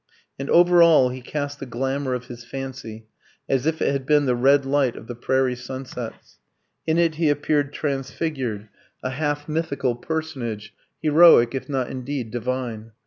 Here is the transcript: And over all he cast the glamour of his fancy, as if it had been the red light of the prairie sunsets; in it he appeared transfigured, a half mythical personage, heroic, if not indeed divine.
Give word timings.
And 0.39 0.49
over 0.49 0.81
all 0.81 1.09
he 1.09 1.21
cast 1.21 1.59
the 1.59 1.67
glamour 1.67 2.15
of 2.15 2.25
his 2.25 2.43
fancy, 2.43 3.05
as 3.47 3.67
if 3.67 3.83
it 3.83 3.91
had 3.91 4.07
been 4.07 4.25
the 4.25 4.35
red 4.35 4.65
light 4.65 4.95
of 4.95 5.05
the 5.05 5.13
prairie 5.13 5.55
sunsets; 5.55 6.39
in 6.87 6.97
it 6.97 7.17
he 7.21 7.29
appeared 7.29 7.71
transfigured, 7.71 8.67
a 9.03 9.11
half 9.11 9.47
mythical 9.47 9.93
personage, 9.95 10.73
heroic, 11.03 11.53
if 11.53 11.69
not 11.69 11.91
indeed 11.91 12.31
divine. 12.31 12.93